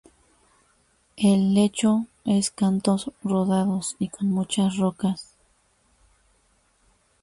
El 1.15 1.53
lecho 1.53 2.07
es 2.25 2.49
cantos 2.49 3.11
rodados 3.23 3.97
y 3.99 4.09
con 4.09 4.31
muchas 4.31 4.75
rocas. 4.77 5.35